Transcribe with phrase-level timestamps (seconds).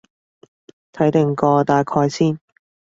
[0.93, 2.39] 睇定個大概先